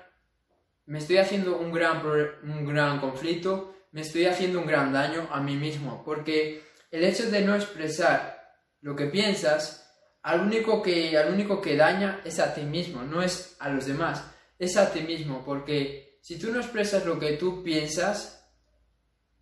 me 0.88 1.00
estoy 1.00 1.18
haciendo 1.18 1.58
un 1.58 1.70
gran, 1.70 2.02
un 2.42 2.66
gran 2.66 2.98
conflicto, 2.98 3.74
me 3.92 4.00
estoy 4.00 4.24
haciendo 4.24 4.58
un 4.58 4.66
gran 4.66 4.90
daño 4.90 5.28
a 5.30 5.38
mí 5.38 5.54
mismo, 5.54 6.02
porque 6.02 6.62
el 6.90 7.04
hecho 7.04 7.30
de 7.30 7.42
no 7.42 7.54
expresar 7.54 8.56
lo 8.80 8.96
que 8.96 9.06
piensas, 9.06 9.86
al 10.22 10.40
único 10.40 10.82
que, 10.82 11.16
al 11.18 11.30
único 11.30 11.60
que 11.60 11.76
daña 11.76 12.22
es 12.24 12.38
a 12.38 12.54
ti 12.54 12.62
mismo, 12.62 13.02
no 13.02 13.22
es 13.22 13.56
a 13.60 13.68
los 13.68 13.84
demás, 13.84 14.24
es 14.58 14.78
a 14.78 14.90
ti 14.90 15.02
mismo, 15.02 15.44
porque 15.44 16.18
si 16.22 16.38
tú 16.38 16.50
no 16.50 16.58
expresas 16.58 17.04
lo 17.04 17.18
que 17.18 17.32
tú 17.32 17.62
piensas, 17.62 18.48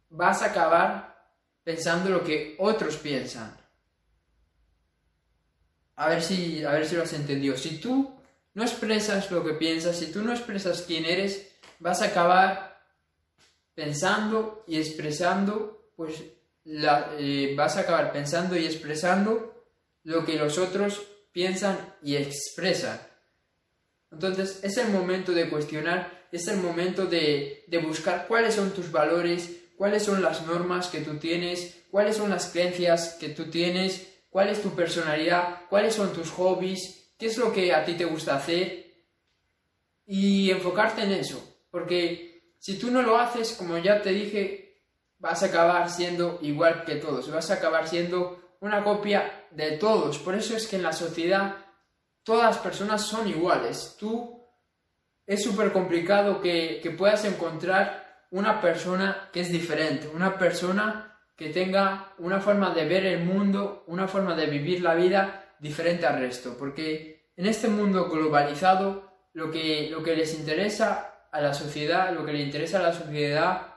vas 0.09 0.43
a 0.43 0.47
acabar 0.47 1.31
pensando 1.63 2.11
lo 2.11 2.25
que 2.25 2.57
otros 2.59 2.97
piensan. 2.97 3.57
A 5.95 6.09
ver 6.09 6.23
si, 6.23 6.65
a 6.65 6.73
ver 6.73 6.87
si 6.87 6.97
lo 6.97 7.05
has 7.05 7.13
entendido. 7.13 7.57
Si 7.57 7.79
tú 7.79 8.16
no 8.57 8.63
expresas 8.65 9.31
lo 9.31 9.45
que 9.45 9.53
piensas, 9.53 9.99
si 9.99 10.11
tú 10.11 10.23
no 10.23 10.33
expresas 10.33 10.83
quién 10.87 11.05
eres, 11.05 11.47
vas 11.79 12.01
a 12.01 12.07
acabar 12.07 12.81
pensando 13.75 14.65
y 14.67 14.79
expresando, 14.79 15.91
pues 15.95 16.23
eh, 16.65 17.55
vas 17.55 17.77
a 17.77 17.81
acabar 17.81 18.13
pensando 18.13 18.57
y 18.57 18.65
expresando 18.65 19.63
lo 20.05 20.25
que 20.25 20.39
los 20.39 20.57
otros 20.57 21.03
piensan 21.33 21.77
y 22.03 22.17
expresan. 22.17 22.99
Entonces 24.11 24.61
es 24.63 24.79
el 24.79 24.89
momento 24.89 25.33
de 25.33 25.51
cuestionar, 25.51 26.27
es 26.33 26.49
el 26.49 26.57
momento 26.57 27.05
de, 27.05 27.65
de 27.67 27.79
buscar 27.79 28.27
cuáles 28.27 28.55
son 28.55 28.71
tus 28.71 28.91
valores, 28.91 29.51
cuáles 29.77 30.03
son 30.03 30.23
las 30.23 30.47
normas 30.47 30.87
que 30.87 31.03
tú 31.03 31.19
tienes, 31.19 31.83
cuáles 31.91 32.17
son 32.17 32.31
las 32.31 32.47
creencias 32.47 33.19
que 33.21 33.29
tú 33.29 33.51
tienes, 33.51 34.15
cuál 34.31 34.49
es 34.49 34.63
tu 34.63 34.71
personalidad, 34.71 35.67
cuáles 35.69 35.95
son 35.95 36.15
tus 36.15 36.31
hobbies, 36.31 37.06
qué 37.19 37.27
es 37.27 37.39
lo 37.39 37.53
que 37.53 37.73
a 37.73 37.85
ti 37.85 37.95
te 37.95 38.05
gusta 38.05 38.37
hacer 38.37 38.87
y 40.07 40.51
enfocarte 40.51 41.03
en 41.03 41.13
eso. 41.13 41.43
Porque 41.71 42.55
si 42.59 42.79
tú 42.79 42.91
no 42.91 43.03
lo 43.03 43.19
haces, 43.19 43.53
como 43.53 43.79
ya 43.79 44.03
te 44.03 44.11
dije, 44.11 44.83
vas 45.19 45.43
a 45.43 45.47
acabar 45.47 45.91
siendo 45.91 46.39
igual 46.43 46.85
que 46.85 46.97
todos, 46.97 47.31
vas 47.31 47.51
a 47.51 47.55
acabar 47.55 47.89
siendo 47.89 48.57
una 48.61 48.83
copia 48.85 49.47
de 49.51 49.73
todos. 49.73 50.19
Por 50.19 50.35
eso 50.35 50.57
es 50.57 50.67
que 50.67 50.77
en 50.77 50.83
la 50.83 50.93
sociedad 50.93 51.57
todas 52.23 52.57
las 52.57 52.59
personas 52.59 53.03
son 53.03 53.29
iguales. 53.29 53.97
Tú 53.99 54.43
es 55.27 55.43
súper 55.43 55.73
complicado 55.73 56.41
que, 56.41 56.81
que 56.83 56.91
puedas 56.91 57.25
encontrar 57.25 58.27
una 58.31 58.61
persona 58.61 59.31
que 59.33 59.41
es 59.41 59.51
diferente, 59.51 60.09
una 60.09 60.39
persona 60.39 61.19
que 61.37 61.51
tenga 61.51 62.15
una 62.19 62.41
forma 62.41 62.71
de 62.71 62.87
ver 62.87 63.07
el 63.07 63.25
mundo, 63.25 63.85
una 63.87 64.09
forma 64.09 64.35
de 64.35 64.47
vivir 64.47 64.83
la 64.83 64.95
vida 64.95 65.46
diferente 65.61 66.07
al 66.07 66.21
resto, 66.21 66.57
porque 66.59 67.31
en 67.37 67.47
este 67.47 67.69
mundo 67.69 68.09
globalizado 68.09 69.13
lo 69.33 69.51
que, 69.51 69.89
lo 69.91 70.03
que 70.03 70.17
les 70.17 70.35
interesa 70.35 71.29
a 71.31 71.41
la 71.41 71.55
sociedad, 71.55 72.13
lo 72.13 72.25
que 72.25 72.33
le 72.33 72.41
interesa 72.41 72.79
a 72.79 72.83
la 72.83 72.93
sociedad 72.93 73.75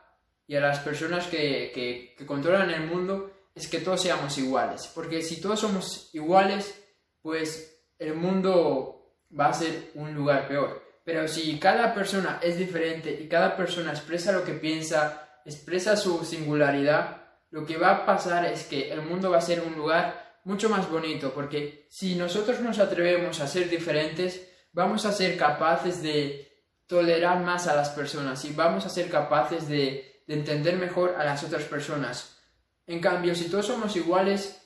y 0.48 0.56
a 0.56 0.62
las 0.62 0.80
personas 0.80 1.28
que, 1.28 1.72
que, 1.74 2.16
que 2.18 2.26
controlan 2.26 2.72
el 2.72 2.88
mundo 2.88 3.32
es 3.54 3.68
que 3.68 3.80
todos 3.80 4.02
seamos 4.02 4.38
iguales, 4.38 4.90
porque 4.96 5.22
si 5.22 5.42
todos 5.42 5.60
somos 5.60 6.10
iguales, 6.14 6.82
pues 7.22 7.84
el 7.98 8.14
mundo 8.14 9.18
va 9.38 9.48
a 9.48 9.54
ser 9.54 9.92
un 9.96 10.14
lugar 10.14 10.48
peor. 10.48 10.82
Pero 11.04 11.28
si 11.28 11.60
cada 11.60 11.94
persona 11.94 12.40
es 12.42 12.58
diferente 12.58 13.12
y 13.20 13.28
cada 13.28 13.58
persona 13.58 13.92
expresa 13.92 14.32
lo 14.32 14.44
que 14.44 14.54
piensa, 14.54 15.42
expresa 15.46 15.98
su 15.98 16.24
singularidad, 16.24 17.24
lo 17.52 17.66
que 17.66 17.78
va 17.78 17.92
a 17.92 18.06
pasar 18.06 18.46
es 18.46 18.64
que 18.66 18.92
el 18.92 19.02
mundo 19.02 19.32
va 19.32 19.38
a 19.38 19.42
ser 19.42 19.62
un 19.62 19.76
lugar 19.76 20.29
mucho 20.44 20.70
más 20.70 20.90
bonito, 20.90 21.34
porque 21.34 21.88
si 21.90 22.16
nosotros 22.16 22.60
nos 22.62 22.80
atrevemos 22.80 23.40
a 23.40 23.48
ser 23.48 23.70
diferentes, 23.70 24.48
vamos 24.72 25.06
a 25.06 25.12
ser 25.12 25.38
capaces 25.38 26.02
de 26.02 26.48
tolerar 26.88 27.40
más 27.42 27.68
a 27.68 27.76
las 27.76 27.90
personas 27.90 28.44
y 28.46 28.54
vamos 28.54 28.86
a 28.86 28.90
ser 28.90 29.10
capaces 29.10 29.68
de, 29.68 30.24
de 30.28 30.34
entender 30.34 30.76
mejor 30.76 31.16
a 31.18 31.26
las 31.26 31.44
otras 31.44 31.64
personas. 31.64 32.38
En 32.88 33.00
cambio, 33.00 33.36
si 33.36 33.50
todos 33.50 33.68
somos 33.68 33.96
iguales, 33.96 34.60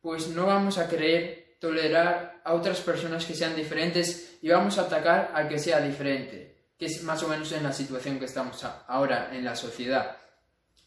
pues 0.00 0.28
no 0.28 0.46
vamos 0.46 0.78
a 0.78 0.88
querer 0.88 1.56
tolerar 1.60 2.40
a 2.44 2.54
otras 2.54 2.80
personas 2.80 3.24
que 3.24 3.34
sean 3.34 3.56
diferentes 3.56 4.38
y 4.42 4.48
vamos 4.48 4.78
a 4.78 4.82
atacar 4.82 5.32
al 5.34 5.48
que 5.48 5.58
sea 5.58 5.80
diferente, 5.80 6.70
que 6.78 6.86
es 6.86 7.02
más 7.02 7.22
o 7.22 7.28
menos 7.28 7.50
en 7.52 7.64
la 7.64 7.72
situación 7.72 8.18
que 8.18 8.26
estamos 8.26 8.64
ahora 8.86 9.30
en 9.32 9.44
la 9.44 9.56
sociedad. 9.56 10.16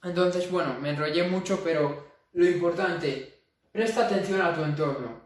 Entonces, 0.03 0.49
bueno, 0.49 0.79
me 0.79 0.91
enrollé 0.91 1.23
mucho, 1.23 1.61
pero 1.63 2.07
lo 2.33 2.45
importante, 2.47 3.38
presta 3.79 4.07
atención 4.07 4.41
a 4.41 4.53
tu 4.53 4.61
entorno 4.61 5.21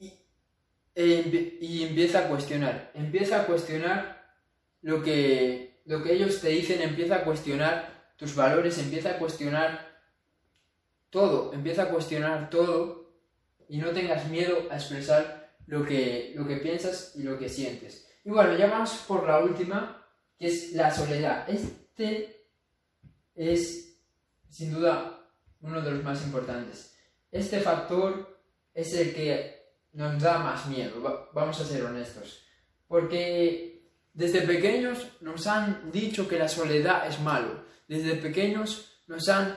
y, 0.00 0.12
e 0.92 1.58
y 1.60 1.84
empieza 1.84 2.18
a 2.18 2.28
cuestionar, 2.28 2.90
empieza 2.94 3.42
a 3.42 3.46
cuestionar 3.46 4.34
lo 4.82 5.04
que, 5.04 5.82
lo 5.84 6.02
que 6.02 6.14
ellos 6.14 6.40
te 6.40 6.48
dicen, 6.48 6.82
empieza 6.82 7.14
a 7.14 7.24
cuestionar 7.24 8.12
tus 8.16 8.34
valores, 8.34 8.78
empieza 8.78 9.10
a 9.10 9.18
cuestionar 9.18 10.00
todo, 11.08 11.52
empieza 11.52 11.84
a 11.84 11.90
cuestionar 11.90 12.50
todo 12.50 13.14
y 13.68 13.78
no 13.78 13.90
tengas 13.90 14.28
miedo 14.28 14.66
a 14.72 14.74
expresar 14.74 15.54
lo 15.68 15.86
que, 15.86 16.32
lo 16.34 16.44
que 16.44 16.56
piensas 16.56 17.12
y 17.14 17.22
lo 17.22 17.38
que 17.38 17.48
sientes. 17.48 18.04
Y 18.24 18.30
bueno, 18.30 18.56
ya 18.56 18.66
vamos 18.66 18.90
por 19.06 19.28
la 19.28 19.38
última, 19.38 20.04
que 20.36 20.48
es 20.48 20.72
la 20.72 20.92
soledad. 20.92 21.48
Este 21.48 22.48
es, 23.36 23.96
sin 24.50 24.72
duda, 24.72 25.12
uno 25.60 25.80
de 25.80 25.92
los 25.92 26.02
más 26.02 26.20
importantes. 26.24 26.95
Este 27.36 27.60
factor 27.60 28.40
es 28.72 28.94
el 28.94 29.14
que 29.14 29.56
nos 29.92 30.20
da 30.20 30.38
más 30.38 30.66
miedo, 30.66 31.28
vamos 31.34 31.60
a 31.60 31.64
ser 31.66 31.84
honestos. 31.84 32.42
Porque 32.88 33.90
desde 34.14 34.40
pequeños 34.40 35.06
nos 35.20 35.46
han 35.46 35.90
dicho 35.92 36.26
que 36.26 36.38
la 36.38 36.48
soledad 36.48 37.06
es 37.06 37.20
malo. 37.20 37.64
Desde 37.88 38.14
pequeños 38.14 39.02
nos 39.06 39.28
han, 39.28 39.54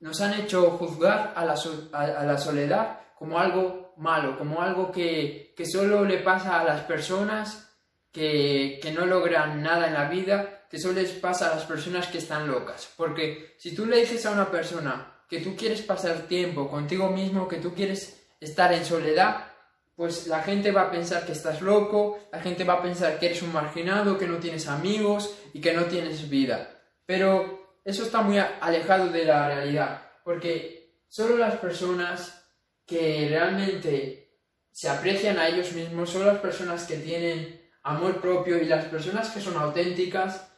nos 0.00 0.20
han 0.22 0.40
hecho 0.40 0.70
juzgar 0.70 1.34
a 1.36 1.44
la, 1.44 1.54
a 1.92 2.24
la 2.24 2.38
soledad 2.38 3.00
como 3.14 3.38
algo 3.38 3.92
malo, 3.98 4.38
como 4.38 4.62
algo 4.62 4.90
que, 4.90 5.52
que 5.54 5.66
solo 5.66 6.04
le 6.04 6.18
pasa 6.18 6.60
a 6.60 6.64
las 6.64 6.82
personas 6.82 7.76
que, 8.10 8.78
que, 8.82 8.90
no 8.90 9.04
logran 9.04 9.62
nada 9.62 9.88
en 9.88 9.94
la 9.94 10.08
vida, 10.08 10.66
que 10.70 10.78
solo 10.78 10.94
les 10.94 11.10
pasa 11.10 11.50
a 11.50 11.56
las 11.56 11.64
personas 11.64 12.06
que 12.06 12.18
están 12.18 12.48
locas. 12.48 12.90
Porque 12.96 13.54
si 13.58 13.74
tú 13.74 13.84
le 13.84 13.98
dices 13.98 14.24
a 14.24 14.30
una 14.30 14.50
persona 14.50 15.17
que 15.28 15.40
tú 15.40 15.54
quieres 15.54 15.82
pasar 15.82 16.22
tiempo 16.22 16.70
contigo 16.70 17.10
mismo, 17.10 17.48
que 17.48 17.58
tú 17.58 17.74
quieres 17.74 18.20
estar 18.40 18.72
en 18.72 18.84
soledad, 18.84 19.52
pues 19.94 20.26
la 20.26 20.42
gente 20.42 20.70
va 20.70 20.82
a 20.82 20.90
pensar 20.90 21.26
que 21.26 21.32
estás 21.32 21.60
loco, 21.60 22.18
la 22.32 22.40
gente 22.40 22.64
va 22.64 22.74
a 22.74 22.82
pensar 22.82 23.18
que 23.18 23.26
eres 23.26 23.42
un 23.42 23.52
marginado, 23.52 24.16
que 24.16 24.28
no 24.28 24.38
tienes 24.38 24.68
amigos 24.68 25.34
y 25.52 25.60
que 25.60 25.72
no 25.72 25.84
tienes 25.84 26.28
vida. 26.30 26.70
Pero 27.04 27.80
eso 27.84 28.04
está 28.04 28.22
muy 28.22 28.38
alejado 28.38 29.08
de 29.08 29.24
la 29.24 29.48
realidad, 29.48 30.02
porque 30.24 31.02
solo 31.08 31.36
las 31.36 31.56
personas 31.56 32.46
que 32.86 33.26
realmente 33.28 34.36
se 34.70 34.88
aprecian 34.88 35.38
a 35.38 35.48
ellos 35.48 35.72
mismos 35.72 36.10
son 36.10 36.26
las 36.26 36.38
personas 36.38 36.84
que 36.84 36.96
tienen 36.96 37.68
amor 37.82 38.20
propio 38.20 38.56
y 38.62 38.66
las 38.66 38.84
personas 38.84 39.30
que 39.30 39.40
son 39.40 39.56
auténticas 39.56 40.48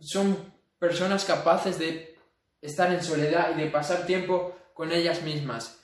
son 0.00 0.52
personas 0.78 1.24
capaces 1.24 1.78
de 1.78 2.17
estar 2.60 2.92
en 2.92 3.02
soledad 3.02 3.50
y 3.54 3.60
de 3.60 3.70
pasar 3.70 4.06
tiempo 4.06 4.56
con 4.74 4.92
ellas 4.92 5.22
mismas. 5.22 5.78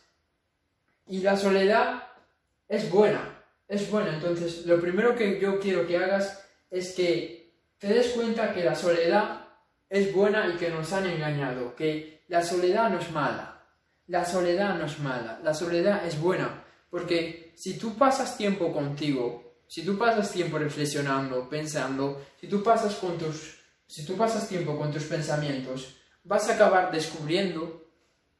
Y 1.07 1.21
la 1.21 1.37
soledad 1.37 2.05
es 2.69 2.91
buena, 2.91 3.43
es 3.69 3.91
buena. 3.91 4.15
Entonces, 4.15 4.67
lo 4.67 4.81
primero 4.81 5.15
que 5.15 5.39
yo 5.41 5.59
quiero 5.61 5.87
que 5.87 5.99
hagas 5.99 6.45
es 6.71 6.95
que 6.95 7.53
te 7.79 7.89
des 7.89 8.09
cuenta 8.09 8.53
que 8.53 8.65
la 8.65 8.75
soledad 8.75 9.49
es 9.91 10.13
buena 10.13 10.49
y 10.49 10.57
que 10.57 10.71
nos 10.71 10.93
han 10.93 11.07
engañado, 11.07 11.75
que 11.77 12.25
la 12.29 12.43
soledad 12.43 12.91
no 12.91 12.99
es 12.99 13.11
mala. 13.11 13.55
La 14.07 14.25
soledad 14.25 14.77
no 14.77 14.85
es 14.85 14.99
mala, 14.99 15.41
la 15.43 15.55
soledad 15.55 16.07
es 16.07 16.21
buena, 16.21 16.63
porque 16.91 17.53
si 17.57 17.79
tú 17.79 17.97
pasas 17.97 18.37
tiempo 18.37 18.71
contigo, 18.71 19.55
si 19.67 19.83
tú 19.83 19.97
pasas 19.97 20.31
tiempo 20.31 20.59
reflexionando, 20.59 21.49
pensando, 21.49 22.23
si 22.39 22.47
tú 22.47 22.63
pasas, 22.63 22.97
con 22.97 23.17
tus, 23.17 23.59
si 23.87 24.05
tú 24.05 24.15
pasas 24.15 24.47
tiempo 24.47 24.77
con 24.77 24.93
tus 24.93 25.05
pensamientos, 25.05 25.97
vas 26.25 26.49
a 26.49 26.55
acabar 26.55 26.91
descubriendo 26.91 27.85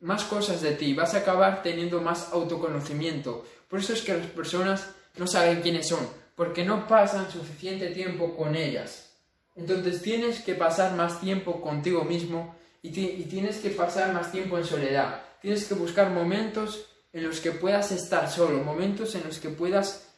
más 0.01 0.25
cosas 0.25 0.61
de 0.61 0.73
ti, 0.73 0.93
vas 0.95 1.15
a 1.15 1.19
acabar 1.19 1.63
teniendo 1.63 2.01
más 2.01 2.33
autoconocimiento. 2.33 3.45
Por 3.69 3.81
eso 3.81 3.93
es 3.93 4.03
que 4.03 4.17
las 4.17 4.27
personas 4.27 4.91
no 5.17 5.27
saben 5.27 5.63
quiénes 5.63 5.89
son, 5.89 6.07
porque 6.35 6.65
no 6.65 6.87
pasan 6.87 7.31
suficiente 7.31 7.89
tiempo 7.89 8.37
con 8.37 8.57
ellas. 8.57 9.13
Entonces 9.55 10.03
tienes 10.03 10.41
que 10.41 10.55
pasar 10.55 10.95
más 10.95 11.21
tiempo 11.21 11.61
contigo 11.61 12.05
mismo 12.05 12.55
y, 12.83 12.91
tienes 12.91 13.59
que 13.59 13.71
pasar 13.71 14.13
más 14.13 14.31
tiempo 14.31 14.59
en 14.59 14.65
soledad. 14.65 15.23
Tienes 15.41 15.65
que 15.65 15.75
buscar 15.75 16.11
momentos 16.11 16.87
en 17.13 17.25
los 17.25 17.41
que 17.41 17.53
puedas 17.53 17.93
estar 17.93 18.31
solo, 18.31 18.63
momentos 18.63 19.15
en 19.15 19.25
los 19.25 19.39
que 19.39 19.49
puedas 19.49 20.09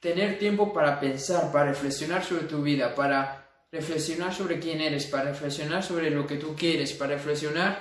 tener 0.00 0.38
tiempo 0.38 0.72
para 0.72 0.98
pensar, 0.98 1.52
para 1.52 1.70
reflexionar 1.70 2.24
sobre 2.24 2.44
tu 2.44 2.62
vida, 2.62 2.94
para 2.94 3.39
reflexionar 3.72 4.34
sobre 4.34 4.58
quién 4.58 4.80
eres, 4.80 5.06
para 5.06 5.30
reflexionar 5.30 5.82
sobre 5.82 6.10
lo 6.10 6.26
que 6.26 6.36
tú 6.36 6.54
quieres, 6.56 6.92
para 6.92 7.14
reflexionar 7.14 7.80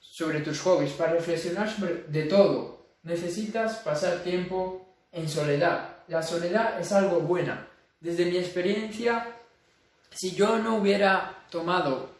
sobre 0.00 0.40
tus 0.40 0.60
hobbies, 0.60 0.92
para 0.92 1.12
reflexionar 1.12 1.70
sobre 1.70 2.04
de 2.08 2.24
todo. 2.24 2.96
Necesitas 3.02 3.76
pasar 3.76 4.22
tiempo 4.22 4.88
en 5.12 5.28
soledad. 5.28 5.98
La 6.08 6.22
soledad 6.22 6.80
es 6.80 6.92
algo 6.92 7.20
buena. 7.20 7.68
Desde 8.00 8.24
mi 8.24 8.36
experiencia, 8.36 9.36
si 10.10 10.34
yo 10.34 10.58
no 10.58 10.76
hubiera 10.76 11.46
tomado 11.50 12.10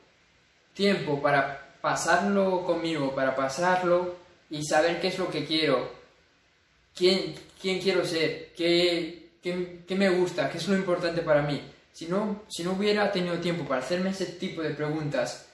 tiempo 0.75 1.20
para 1.20 1.76
pasarlo 1.80 2.64
conmigo, 2.64 3.14
para 3.14 3.34
pasarlo 3.34 4.16
y 4.50 4.62
saber 4.64 5.00
qué 5.00 5.08
es 5.08 5.18
lo 5.18 5.28
que 5.28 5.44
quiero, 5.44 5.90
quién, 6.94 7.34
quién 7.60 7.80
quiero 7.80 8.04
ser, 8.04 8.52
qué, 8.56 9.30
qué, 9.42 9.94
me 9.96 10.08
gusta, 10.10 10.50
qué 10.50 10.58
es 10.58 10.68
lo 10.68 10.76
importante 10.76 11.22
para 11.22 11.42
mí, 11.42 11.60
si 11.99 12.07
no, 12.07 12.45
si 12.47 12.62
no 12.62 12.75
hubiera 12.75 13.11
tenido 13.11 13.40
tiempo 13.40 13.64
para 13.64 13.81
hacerme 13.81 14.11
ese 14.11 14.26
tipo 14.26 14.62
de 14.62 14.71
preguntas, 14.71 15.49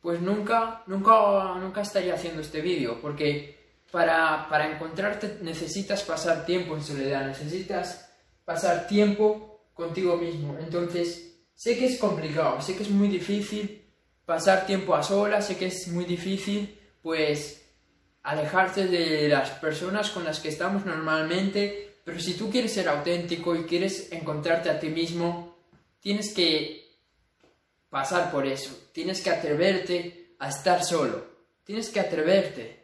pues 0.00 0.18
nunca, 0.18 0.82
nunca, 0.86 1.56
nunca 1.56 1.82
estaría 1.82 2.14
haciendo 2.14 2.40
este 2.40 2.62
vídeo, 2.62 2.98
porque 3.02 3.58
para, 3.90 4.48
para 4.48 4.72
encontrarte 4.72 5.40
necesitas 5.42 6.02
pasar 6.02 6.46
tiempo 6.46 6.74
en 6.74 6.82
soledad, 6.82 7.26
necesitas 7.26 8.10
pasar 8.46 8.86
tiempo 8.86 9.60
contigo 9.74 10.16
mismo. 10.16 10.56
Entonces, 10.58 11.36
sé 11.54 11.76
que 11.76 11.84
es 11.84 11.98
complicado, 11.98 12.62
sé 12.62 12.76
que 12.76 12.84
es 12.84 12.90
muy 12.90 13.08
difícil 13.08 13.86
pasar 14.24 14.64
tiempo 14.64 14.94
a 14.94 15.02
solas, 15.02 15.48
sé 15.48 15.58
que 15.58 15.66
es 15.66 15.88
muy 15.88 16.06
difícil, 16.06 16.78
pues, 17.02 17.62
alejarte 18.22 18.86
de 18.86 19.28
las 19.28 19.50
personas 19.50 20.08
con 20.08 20.24
las 20.24 20.40
que 20.40 20.48
estamos 20.48 20.86
normalmente, 20.86 21.98
pero 22.06 22.18
si 22.18 22.32
tú 22.32 22.50
quieres 22.50 22.72
ser 22.72 22.88
auténtico 22.88 23.54
y 23.54 23.64
quieres 23.64 24.10
encontrarte 24.12 24.70
a 24.70 24.80
ti 24.80 24.88
mismo, 24.88 25.49
tienes 26.00 26.32
que 26.34 26.98
pasar 27.88 28.30
por 28.30 28.46
eso, 28.46 28.90
tienes 28.92 29.20
que 29.20 29.30
atreverte 29.30 30.34
a 30.38 30.48
estar 30.48 30.84
solo, 30.84 31.24
tienes 31.64 31.90
que 31.90 32.00
atreverte. 32.00 32.80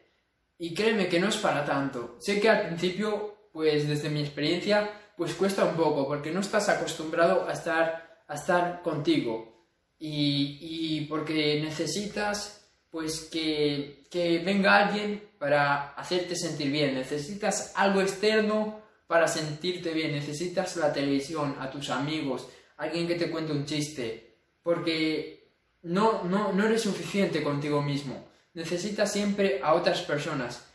Y 0.59 0.73
créeme 0.75 1.09
que 1.09 1.21
no 1.21 1.29
es 1.29 1.37
para 1.37 1.65
tanto. 1.65 2.17
Sé 2.19 2.41
que 2.41 2.49
al 2.49 2.67
principio, 2.67 3.49
pues 3.53 3.87
desde 3.87 4.09
mi 4.09 4.21
experiencia, 4.21 4.91
pues 5.17 5.35
cuesta 5.35 5.65
un 5.65 5.77
poco, 5.77 6.07
porque 6.07 6.31
no 6.31 6.41
estás 6.41 6.69
acostumbrado 6.69 7.47
a 7.49 7.53
estar, 7.53 8.23
a 8.27 8.35
estar 8.35 8.83
contigo. 8.83 9.67
Y, 9.99 10.59
y 10.61 11.01
porque 11.07 11.61
necesitas, 11.63 12.69
pues, 12.91 13.21
que, 13.31 14.07
que 14.11 14.39
venga 14.39 14.77
alguien 14.77 15.31
para 15.39 15.93
hacerte 15.95 16.37
sentir 16.37 16.71
bien. 16.71 16.95
Necesitas 16.95 17.73
algo 17.75 18.01
externo 18.01 18.81
para 19.07 19.29
sentirte 19.29 19.93
bien. 19.93 20.13
Necesitas 20.13 20.77
la 20.77 20.93
televisión, 20.93 21.57
a 21.61 21.71
tus 21.71 21.91
amigos, 21.91 22.49
alguien 22.77 23.07
que 23.07 23.15
te 23.17 23.31
cuente 23.31 23.53
un 23.53 23.65
chiste. 23.65 24.39
Porque 24.63 25.51
no, 25.83 26.25
no, 26.25 26.53
no 26.53 26.67
eres 26.67 26.83
suficiente 26.83 27.43
contigo 27.43 27.83
mismo 27.83 28.27
necesitas 28.57 29.13
siempre 29.13 29.61
a 29.63 29.75
otras 29.75 30.01
personas. 30.03 30.67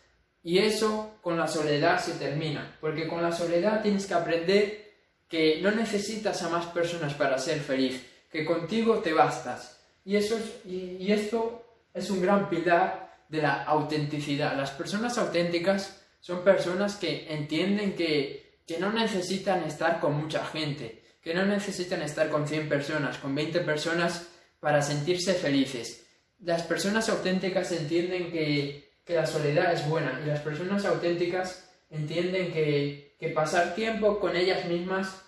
Y 0.43 0.59
eso 0.59 1.17
con 1.21 1.37
la 1.37 1.47
soledad 1.47 1.99
se 1.99 2.13
termina, 2.13 2.77
porque 2.79 3.07
con 3.07 3.21
la 3.21 3.31
soledad 3.31 3.81
tienes 3.81 4.05
que 4.05 4.13
aprender 4.13 4.91
que 5.27 5.59
no 5.61 5.71
necesitas 5.71 6.41
a 6.43 6.49
más 6.49 6.67
personas 6.67 7.13
para 7.15 7.37
ser 7.37 7.59
feliz, 7.59 8.01
que 8.31 8.45
contigo 8.45 8.99
te 8.99 9.13
bastas. 9.13 9.79
Y, 10.05 10.15
eso 10.15 10.39
y, 10.65 11.11
esto 11.11 11.63
es 11.93 12.09
un 12.09 12.21
gran 12.21 12.49
pilar 12.49 13.23
de 13.27 13.41
la 13.41 13.63
autenticidad. 13.63 14.55
Las 14.55 14.71
personas 14.71 15.17
auténticas 15.17 16.03
son 16.19 16.43
personas 16.43 16.95
que 16.95 17.33
entienden 17.33 17.95
que, 17.95 18.61
que 18.67 18.79
no 18.79 18.91
necesitan 18.91 19.63
estar 19.63 19.99
con 19.99 20.15
mucha 20.21 20.45
gente, 20.45 21.03
que 21.21 21.33
no 21.33 21.45
necesitan 21.45 22.01
estar 22.01 22.29
con 22.29 22.47
100 22.47 22.69
personas, 22.69 23.17
con 23.17 23.35
20 23.35 23.61
personas 23.61 24.27
para 24.59 24.81
sentirse 24.81 25.33
felices 25.33 26.01
las 26.43 26.63
personas 26.63 27.07
auténticas 27.09 27.71
entienden 27.71 28.31
que, 28.31 28.89
la 29.07 29.27
soledad 29.27 29.73
es 29.73 29.85
buena 29.89 30.21
y 30.23 30.27
las 30.27 30.39
personas 30.39 30.85
auténticas 30.85 31.69
entienden 31.89 32.53
que, 32.53 33.11
pasar 33.35 33.75
tiempo 33.75 34.19
con 34.19 34.35
ellas 34.35 34.65
mismas 34.65 35.21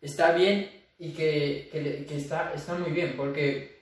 está 0.00 0.32
bien 0.32 0.70
y 0.98 1.12
que, 1.12 2.06
está, 2.10 2.52
está 2.54 2.74
muy 2.74 2.90
bien, 2.90 3.14
porque 3.16 3.78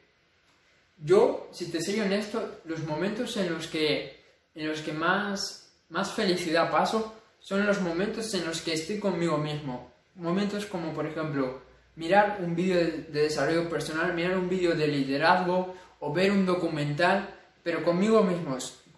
yo, 0.99 1.49
si 1.53 1.71
te 1.71 1.81
soy 1.81 2.01
honesto, 2.01 2.61
los 2.65 2.81
momentos 2.85 3.37
en 3.37 3.55
los 3.55 3.69
que, 3.69 4.21
en 4.55 4.69
los 4.69 4.81
que 4.83 4.93
más, 4.93 5.73
más 5.89 6.13
felicidad 6.13 6.71
paso 6.71 7.15
son 7.39 7.65
los 7.67 7.81
momentos 7.81 8.35
en 8.35 8.45
los 8.45 8.61
que 8.61 8.75
estoy 8.75 8.99
conmigo 8.99 9.39
mismo. 9.39 9.93
Momentos 10.17 10.67
como, 10.67 10.93
por 10.93 11.07
ejemplo, 11.07 11.63
mirar 11.95 12.41
un 12.43 12.55
vídeo 12.55 12.77
de, 12.77 12.91
de 13.11 13.23
desarrollo 13.23 13.69
personal, 13.69 14.15
mirar 14.15 14.37
un 14.37 14.49
vídeo 14.49 14.75
de 14.75 14.89
liderazgo 14.89 15.75
o 16.01 16.13
ver 16.13 16.31
un 16.31 16.45
documental, 16.45 17.35
pero 17.63 17.83
conmigo 17.83 18.23
mismo, 18.23 18.57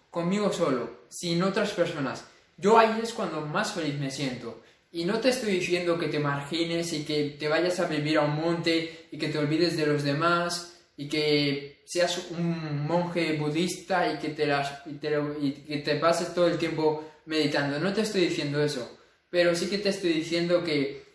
conmigo 0.09 0.51
solo, 0.51 1.05
sin 1.09 1.41
otras 1.43 1.71
personas. 1.71 2.25
Yo 2.57 2.77
ahí 2.77 2.99
es 3.01 3.13
cuando 3.13 3.41
más 3.41 3.73
feliz 3.73 3.97
me 3.99 4.11
siento. 4.11 4.61
Y 4.91 5.05
no 5.05 5.19
te 5.19 5.29
estoy 5.29 5.53
diciendo 5.53 5.99
que 5.99 6.07
te 6.07 6.19
margines 6.19 6.93
y 6.93 7.03
que 7.03 7.35
te 7.39 7.47
vayas 7.47 7.79
a 7.79 7.85
vivir 7.85 8.17
a 8.17 8.21
un 8.21 8.35
monte 8.35 9.07
y 9.11 9.17
que 9.17 9.29
te 9.29 9.37
olvides 9.37 9.77
de 9.77 9.85
los 9.85 10.03
demás 10.03 10.79
y 10.97 11.07
que 11.07 11.83
seas 11.85 12.31
un 12.31 12.85
monje 12.85 13.33
budista 13.33 14.11
y 14.11 14.17
que 14.17 14.29
te, 14.29 14.45
las, 14.45 14.81
y 14.87 15.51
que 15.51 15.77
te 15.77 15.95
pases 15.95 16.33
todo 16.33 16.47
el 16.47 16.57
tiempo 16.57 17.03
meditando. 17.25 17.79
No 17.79 17.93
te 17.93 18.01
estoy 18.01 18.21
diciendo 18.21 18.61
eso, 18.63 18.97
pero 19.29 19.55
sí 19.55 19.69
que 19.69 19.77
te 19.77 19.89
estoy 19.89 20.11
diciendo 20.11 20.63
que 20.63 21.08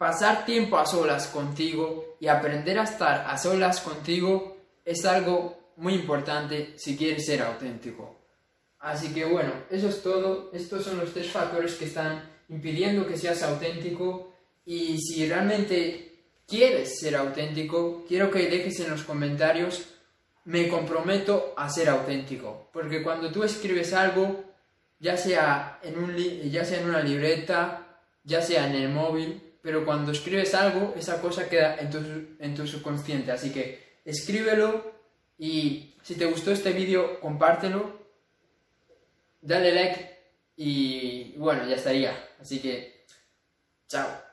pasar 0.00 0.46
tiempo 0.46 0.78
a 0.78 0.86
solas 0.86 1.26
contigo 1.26 2.16
y 2.20 2.26
aprender 2.26 2.78
a 2.78 2.84
estar 2.84 3.26
a 3.28 3.36
solas 3.36 3.82
contigo 3.82 4.56
es 4.82 5.04
algo 5.04 5.74
muy 5.76 5.92
importante 5.92 6.72
si 6.78 6.96
quieres 6.96 7.26
ser 7.26 7.42
auténtico. 7.42 8.16
Así 8.78 9.12
que 9.12 9.26
bueno, 9.26 9.52
eso 9.68 9.90
es 9.90 10.02
todo. 10.02 10.48
Estos 10.54 10.84
son 10.84 10.96
los 10.96 11.12
tres 11.12 11.30
factores 11.30 11.74
que 11.74 11.84
están 11.84 12.22
impidiendo 12.48 13.06
que 13.06 13.18
seas 13.18 13.42
auténtico. 13.42 14.32
Y 14.64 14.96
si 15.02 15.28
realmente 15.28 16.22
quieres 16.46 16.98
ser 16.98 17.16
auténtico, 17.16 18.06
quiero 18.08 18.30
que 18.30 18.48
dejes 18.48 18.80
en 18.80 18.92
los 18.92 19.02
comentarios, 19.02 19.84
me 20.46 20.66
comprometo 20.68 21.52
a 21.58 21.68
ser 21.68 21.90
auténtico. 21.90 22.70
Porque 22.72 23.02
cuando 23.02 23.30
tú 23.30 23.44
escribes 23.44 23.92
algo, 23.92 24.44
ya 24.98 25.18
sea 25.18 25.78
en, 25.82 25.98
un 25.98 26.16
ya 26.16 26.64
sea 26.64 26.80
en 26.80 26.88
una 26.88 27.02
libreta, 27.02 28.00
ya 28.24 28.40
sea 28.40 28.66
en 28.66 28.76
el 28.76 28.88
móvil, 28.88 29.49
pero 29.62 29.84
cuando 29.84 30.12
escribes 30.12 30.54
algo, 30.54 30.94
esa 30.96 31.20
cosa 31.20 31.48
queda 31.48 31.76
en 31.76 31.90
tu, 31.90 31.98
en 32.38 32.54
tu 32.54 32.66
subconsciente. 32.66 33.32
Así 33.32 33.50
que 33.52 34.00
escríbelo 34.04 34.92
y 35.38 35.94
si 36.02 36.14
te 36.14 36.26
gustó 36.26 36.52
este 36.52 36.72
vídeo, 36.72 37.20
compártelo, 37.20 37.98
dale 39.40 39.72
like 39.72 40.18
y 40.56 41.34
bueno, 41.36 41.66
ya 41.66 41.76
estaría. 41.76 42.12
Así 42.40 42.60
que, 42.60 43.06
chao. 43.88 44.29